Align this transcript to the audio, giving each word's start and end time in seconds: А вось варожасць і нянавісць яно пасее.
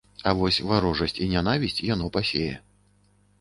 А 0.29 0.31
вось 0.37 0.57
варожасць 0.71 1.15
і 1.25 1.27
нянавісць 1.33 1.83
яно 1.93 2.09
пасее. 2.17 2.49